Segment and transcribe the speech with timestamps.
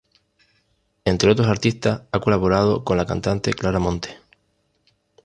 [1.05, 4.15] Entre otros artistas ha colaborado con la cantante Clara Montes.